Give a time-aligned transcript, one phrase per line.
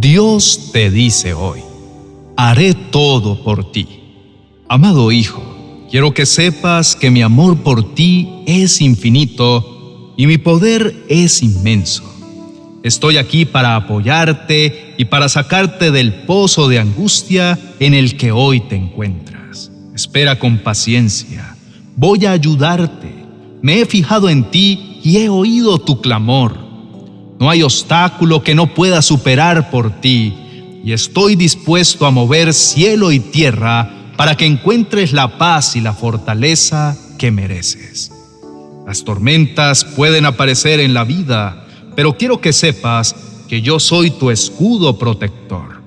[0.00, 1.60] Dios te dice hoy,
[2.34, 3.86] haré todo por ti.
[4.66, 5.42] Amado Hijo,
[5.90, 12.02] quiero que sepas que mi amor por ti es infinito y mi poder es inmenso.
[12.82, 18.60] Estoy aquí para apoyarte y para sacarte del pozo de angustia en el que hoy
[18.60, 19.70] te encuentras.
[19.94, 21.58] Espera con paciencia.
[21.96, 23.12] Voy a ayudarte.
[23.60, 26.69] Me he fijado en ti y he oído tu clamor.
[27.40, 30.36] No hay obstáculo que no pueda superar por ti
[30.84, 35.94] y estoy dispuesto a mover cielo y tierra para que encuentres la paz y la
[35.94, 38.12] fortaleza que mereces.
[38.86, 43.16] Las tormentas pueden aparecer en la vida, pero quiero que sepas
[43.48, 45.80] que yo soy tu escudo protector.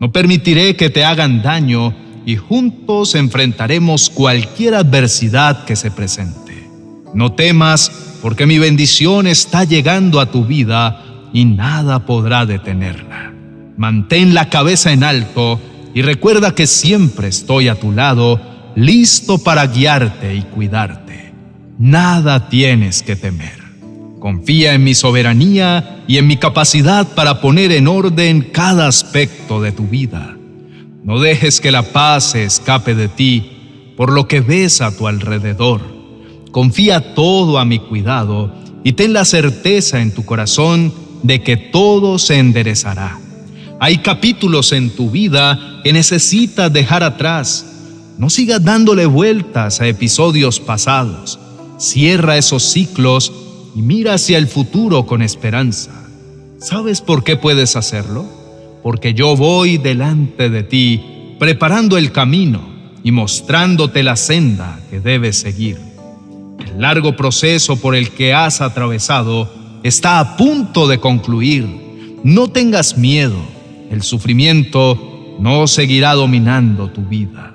[0.00, 1.94] No permitiré que te hagan daño
[2.26, 6.68] y juntos enfrentaremos cualquier adversidad que se presente.
[7.14, 13.32] No temas, porque mi bendición está llegando a tu vida y nada podrá detenerla.
[13.76, 15.60] Mantén la cabeza en alto
[15.94, 18.40] y recuerda que siempre estoy a tu lado,
[18.74, 21.32] listo para guiarte y cuidarte.
[21.78, 23.58] Nada tienes que temer.
[24.20, 29.72] Confía en mi soberanía y en mi capacidad para poner en orden cada aspecto de
[29.72, 30.36] tu vida.
[31.04, 35.06] No dejes que la paz se escape de ti por lo que ves a tu
[35.06, 35.97] alrededor.
[36.50, 38.52] Confía todo a mi cuidado
[38.84, 43.18] y ten la certeza en tu corazón de que todo se enderezará.
[43.80, 47.66] Hay capítulos en tu vida que necesitas dejar atrás.
[48.18, 51.38] No sigas dándole vueltas a episodios pasados.
[51.78, 53.32] Cierra esos ciclos
[53.76, 55.92] y mira hacia el futuro con esperanza.
[56.58, 58.26] ¿Sabes por qué puedes hacerlo?
[58.82, 61.00] Porque yo voy delante de ti,
[61.38, 62.68] preparando el camino
[63.04, 65.87] y mostrándote la senda que debes seguir.
[66.66, 69.50] El largo proceso por el que has atravesado
[69.82, 71.66] está a punto de concluir.
[72.24, 73.38] No tengas miedo,
[73.90, 77.54] el sufrimiento no seguirá dominando tu vida.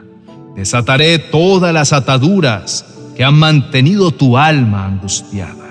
[0.55, 2.85] Desataré todas las ataduras
[3.15, 5.69] que han mantenido tu alma angustiada.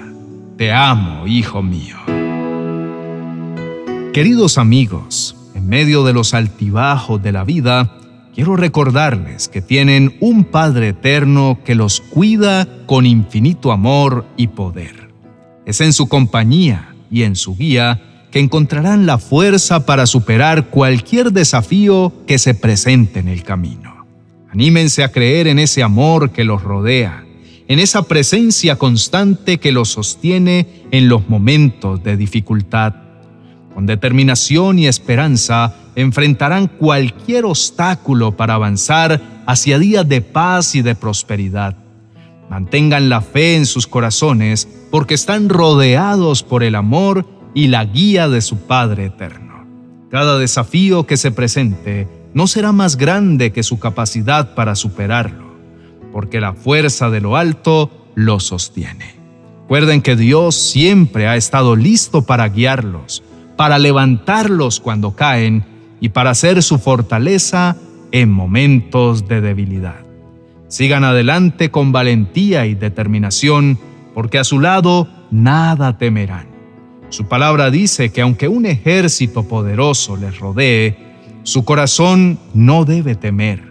[0.56, 1.97] Te amo, hijo mío.
[4.12, 7.97] Queridos amigos, en medio de los altibajos de la vida,
[8.34, 15.10] quiero recordarles que tienen un Padre eterno que los cuida con infinito amor y poder.
[15.66, 18.00] Es en su compañía y en su guía
[18.31, 24.06] que encontrarán la fuerza para superar cualquier desafío que se presente en el camino.
[24.50, 27.25] Anímense a creer en ese amor que los rodea
[27.72, 32.94] en esa presencia constante que los sostiene en los momentos de dificultad.
[33.75, 40.94] Con determinación y esperanza enfrentarán cualquier obstáculo para avanzar hacia días de paz y de
[40.94, 41.77] prosperidad.
[42.50, 48.28] Mantengan la fe en sus corazones porque están rodeados por el amor y la guía
[48.28, 49.66] de su Padre eterno.
[50.11, 55.53] Cada desafío que se presente no será más grande que su capacidad para superarlo
[56.12, 59.16] porque la fuerza de lo alto lo sostiene.
[59.62, 63.22] Recuerden que Dios siempre ha estado listo para guiarlos,
[63.62, 65.62] para levantarlos cuando caen
[66.00, 67.77] y para ser su fortaleza
[68.11, 70.00] en momentos de debilidad.
[70.67, 73.78] Sigan adelante con valentía y determinación,
[74.15, 76.49] porque a su lado nada temerán.
[77.09, 80.97] Su palabra dice que aunque un ejército poderoso les rodee,
[81.44, 83.71] su corazón no debe temer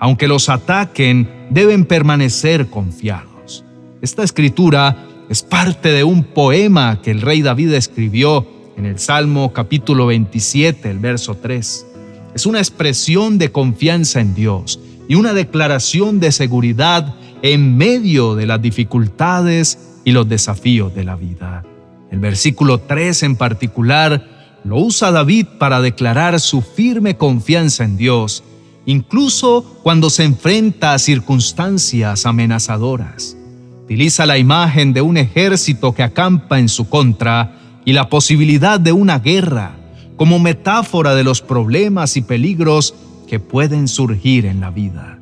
[0.00, 3.64] aunque los ataquen, deben permanecer confiados.
[4.02, 4.96] Esta escritura
[5.28, 10.88] es parte de un poema que el rey David escribió en el Salmo capítulo 27,
[10.88, 11.86] el verso 3.
[12.34, 14.78] Es una expresión de confianza en Dios
[15.08, 21.16] y una declaración de seguridad en medio de las dificultades y los desafíos de la
[21.16, 21.64] vida.
[22.12, 28.44] El versículo 3 en particular lo usa David para declarar su firme confianza en Dios
[28.86, 33.36] incluso cuando se enfrenta a circunstancias amenazadoras.
[33.84, 38.92] Utiliza la imagen de un ejército que acampa en su contra y la posibilidad de
[38.92, 39.74] una guerra
[40.16, 42.94] como metáfora de los problemas y peligros
[43.26, 45.18] que pueden surgir en la vida.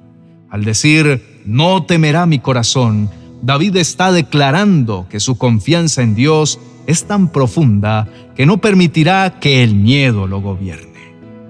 [0.51, 3.09] Al decir, no temerá mi corazón,
[3.41, 6.59] David está declarando que su confianza en Dios
[6.89, 10.97] es tan profunda que no permitirá que el miedo lo gobierne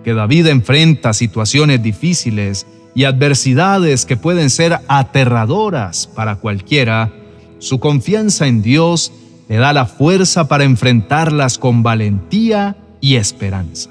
[0.05, 7.11] que David enfrenta situaciones difíciles y adversidades que pueden ser aterradoras para cualquiera,
[7.59, 9.13] su confianza en Dios
[9.49, 13.91] le da la fuerza para enfrentarlas con valentía y esperanza.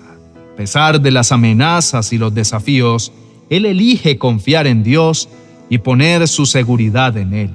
[0.54, 3.12] A pesar de las amenazas y los desafíos,
[3.50, 5.30] él elige confiar en Dios
[5.69, 7.50] y poner su seguridad en Él.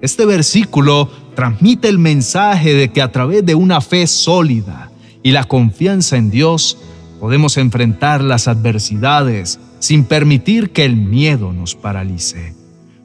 [0.00, 4.90] Este versículo transmite el mensaje de que a través de una fe sólida
[5.22, 6.78] y la confianza en Dios,
[7.18, 12.54] podemos enfrentar las adversidades sin permitir que el miedo nos paralice.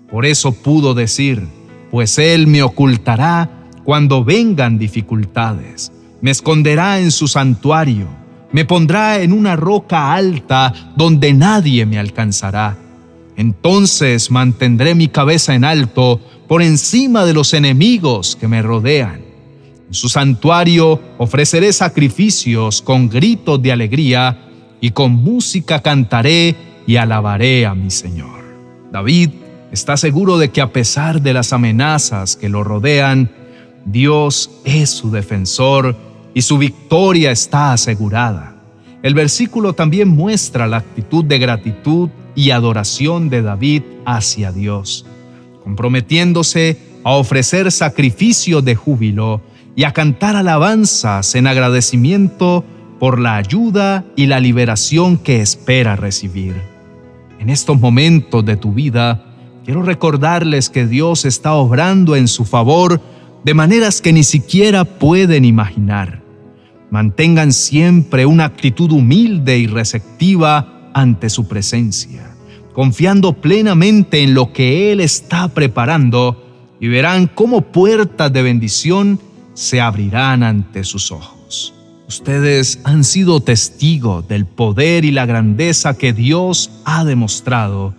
[0.09, 1.47] Por eso pudo decir,
[1.89, 3.49] pues Él me ocultará
[3.83, 5.91] cuando vengan dificultades,
[6.21, 8.07] me esconderá en su santuario,
[8.51, 12.77] me pondrá en una roca alta donde nadie me alcanzará.
[13.35, 19.21] Entonces mantendré mi cabeza en alto por encima de los enemigos que me rodean.
[19.87, 24.37] En su santuario ofreceré sacrificios con gritos de alegría
[24.79, 28.43] y con música cantaré y alabaré a mi Señor.
[28.91, 29.31] David
[29.71, 33.31] está seguro de que a pesar de las amenazas que lo rodean,
[33.85, 35.95] Dios es su defensor
[36.33, 38.55] y su victoria está asegurada.
[39.01, 45.05] El versículo también muestra la actitud de gratitud y adoración de David hacia Dios,
[45.63, 49.41] comprometiéndose a ofrecer sacrificio de júbilo
[49.75, 52.63] y a cantar alabanzas en agradecimiento
[52.99, 56.55] por la ayuda y la liberación que espera recibir.
[57.39, 59.25] En estos momentos de tu vida,
[59.65, 63.01] quiero recordarles que Dios está obrando en su favor
[63.43, 66.21] de maneras que ni siquiera pueden imaginar.
[66.89, 72.35] Mantengan siempre una actitud humilde y receptiva ante su presencia,
[72.73, 76.39] confiando plenamente en lo que Él está preparando
[76.79, 79.19] y verán cómo puertas de bendición
[79.53, 81.73] se abrirán ante sus ojos.
[82.07, 87.93] Ustedes han sido testigos del poder y la grandeza que Dios ha demostrado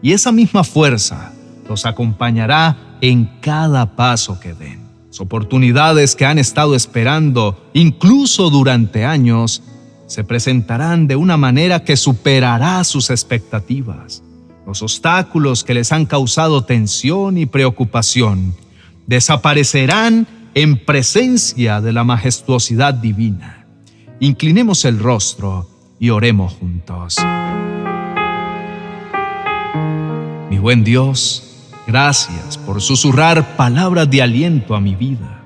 [0.00, 1.32] y esa misma fuerza
[1.68, 4.87] los acompañará en cada paso que den
[5.20, 9.62] oportunidades que han estado esperando, incluso durante años,
[10.06, 14.22] se presentarán de una manera que superará sus expectativas.
[14.66, 18.54] Los obstáculos que les han causado tensión y preocupación
[19.06, 23.66] desaparecerán en presencia de la majestuosidad divina.
[24.20, 25.68] Inclinemos el rostro
[25.98, 27.16] y oremos juntos.
[30.50, 31.47] Mi buen Dios,
[31.88, 35.40] Gracias por susurrar palabras de aliento a mi vida,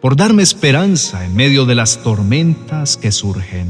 [0.00, 3.66] por darme esperanza en medio de las tormentas que surgen.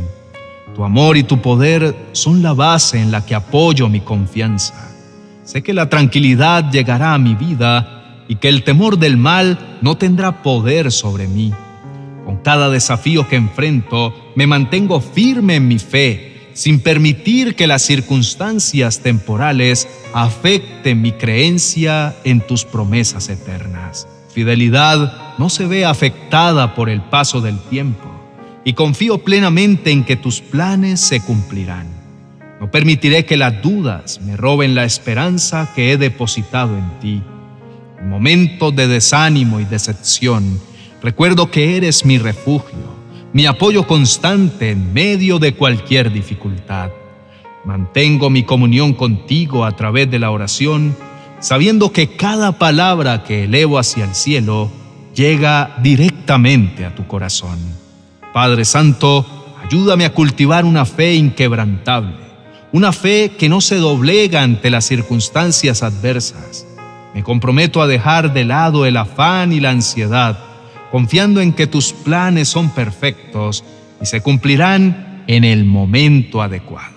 [0.75, 4.91] Tu amor y tu poder son la base en la que apoyo mi confianza.
[5.45, 9.97] Sé que la tranquilidad llegará a mi vida y que el temor del mal no
[9.97, 11.51] tendrá poder sobre mí.
[12.27, 17.83] Con cada desafío que enfrento, me mantengo firme en mi fe sin permitir que las
[17.83, 24.07] circunstancias temporales afecten mi creencia en tus promesas eternas.
[24.33, 28.11] Fidelidad no se ve afectada por el paso del tiempo
[28.65, 31.89] y confío plenamente en que tus planes se cumplirán.
[32.61, 37.23] No permitiré que las dudas me roben la esperanza que he depositado en ti.
[37.99, 40.61] En momentos de desánimo y decepción,
[41.03, 42.92] recuerdo que eres mi refugio
[43.33, 46.91] mi apoyo constante en medio de cualquier dificultad.
[47.65, 50.95] Mantengo mi comunión contigo a través de la oración,
[51.41, 54.71] sabiendo que cada palabra que elevo hacia el cielo
[55.15, 57.59] llega directamente a tu corazón.
[58.35, 59.27] Padre Santo,
[59.65, 62.17] ayúdame a cultivar una fe inquebrantable,
[62.73, 66.67] una fe que no se doblega ante las circunstancias adversas.
[67.15, 70.52] Me comprometo a dejar de lado el afán y la ansiedad
[70.93, 73.65] confiando en que tus planes son perfectos
[74.03, 76.93] y se cumplirán en el momento adecuado.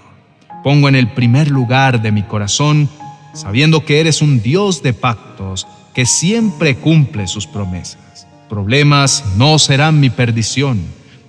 [0.66, 2.90] Pongo en el primer lugar de mi corazón,
[3.34, 8.28] sabiendo que eres un Dios de pactos que siempre cumple sus promesas.
[8.50, 10.82] Problemas no serán mi perdición,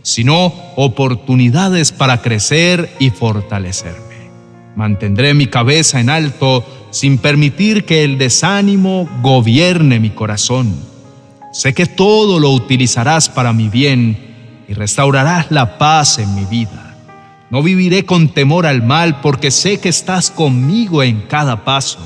[0.03, 4.31] sino oportunidades para crecer y fortalecerme.
[4.75, 10.96] Mantendré mi cabeza en alto sin permitir que el desánimo gobierne mi corazón
[11.57, 16.95] Sé que todo lo utilizarás para mi bien y restaurarás la paz en mi vida.
[17.49, 21.99] No viviré con temor al mal porque sé que estás conmigo en cada paso.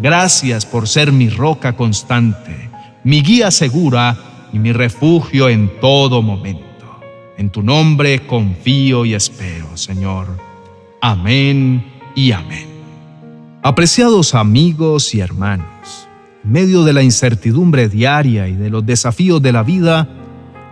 [0.00, 2.70] Gracias por ser mi roca constante,
[3.04, 4.16] mi guía segura
[4.52, 6.64] y mi refugio en todo momento.
[7.38, 10.26] En tu nombre confío y espero, Señor.
[11.00, 11.84] Amén
[12.16, 12.66] y amén.
[13.62, 16.08] Apreciados amigos y hermanos,
[16.44, 20.08] medio de la incertidumbre diaria y de los desafíos de la vida,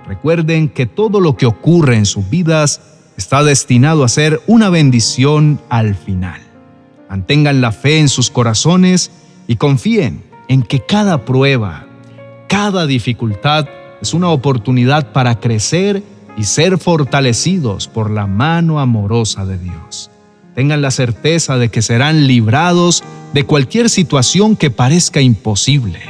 [0.07, 2.81] recuerden que todo lo que ocurre en sus vidas
[3.17, 6.41] está destinado a ser una bendición al final.
[7.09, 9.11] Mantengan la fe en sus corazones
[9.47, 11.87] y confíen en que cada prueba,
[12.49, 13.67] cada dificultad
[14.01, 16.03] es una oportunidad para crecer
[16.37, 20.11] y ser fortalecidos por la mano amorosa de Dios
[20.61, 23.03] tengan la certeza de que serán librados
[23.33, 26.01] de cualquier situación que parezca imposible.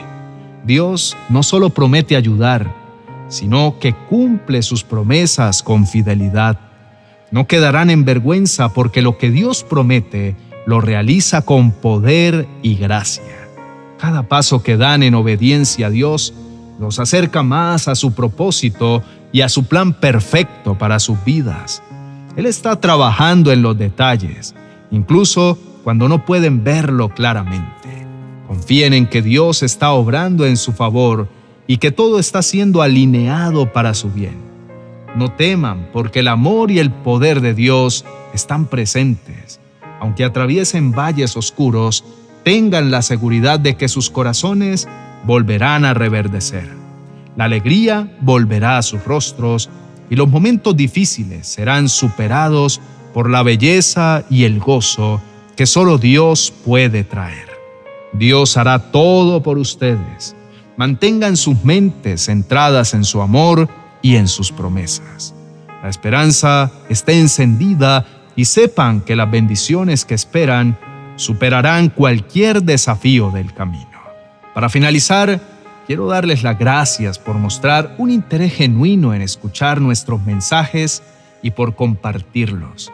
[0.64, 2.74] Dios no solo promete ayudar,
[3.28, 6.58] sino que cumple sus promesas con fidelidad.
[7.30, 10.34] No quedarán en vergüenza porque lo que Dios promete
[10.66, 13.46] lo realiza con poder y gracia.
[14.00, 16.34] Cada paso que dan en obediencia a Dios
[16.80, 21.84] los acerca más a su propósito y a su plan perfecto para sus vidas.
[22.36, 24.54] Él está trabajando en los detalles,
[24.90, 28.06] incluso cuando no pueden verlo claramente.
[28.46, 31.28] Confíen en que Dios está obrando en su favor
[31.66, 34.36] y que todo está siendo alineado para su bien.
[35.16, 39.60] No teman, porque el amor y el poder de Dios están presentes.
[40.00, 42.04] Aunque atraviesen valles oscuros,
[42.44, 44.88] tengan la seguridad de que sus corazones
[45.24, 46.70] volverán a reverdecer.
[47.36, 49.68] La alegría volverá a sus rostros
[50.10, 52.80] y los momentos difíciles serán superados
[53.14, 55.22] por la belleza y el gozo
[55.56, 57.48] que solo Dios puede traer.
[58.12, 60.34] Dios hará todo por ustedes.
[60.76, 63.68] Mantengan sus mentes centradas en su amor
[64.02, 65.34] y en sus promesas.
[65.82, 70.78] La esperanza esté encendida y sepan que las bendiciones que esperan
[71.16, 73.86] superarán cualquier desafío del camino.
[74.54, 75.40] Para finalizar,
[75.90, 81.02] quiero darles las gracias por mostrar un interés genuino en escuchar nuestros mensajes
[81.42, 82.92] y por compartirlos.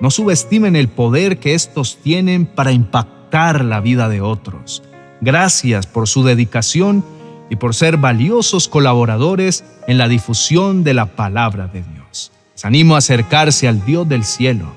[0.00, 4.82] No subestimen el poder que estos tienen para impactar la vida de otros.
[5.20, 7.04] Gracias por su dedicación
[7.50, 12.32] y por ser valiosos colaboradores en la difusión de la palabra de Dios.
[12.54, 14.72] Les animo a acercarse al Dios del cielo.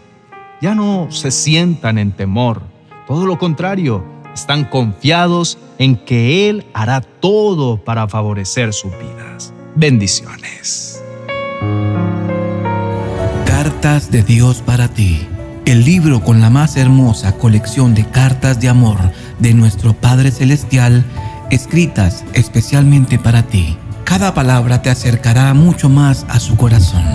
[0.60, 2.63] Ya no se sientan en temor,
[3.08, 9.54] todo lo contrario, están confiados en que Él hará todo para favorecer sus vidas.
[9.76, 11.02] Bendiciones.
[13.46, 15.28] Cartas de Dios para ti.
[15.66, 18.98] El libro con la más hermosa colección de cartas de amor
[19.40, 21.06] de nuestro Padre Celestial,
[21.50, 23.78] escritas especialmente para ti.
[24.04, 27.06] Cada palabra te acercará mucho más a su corazón.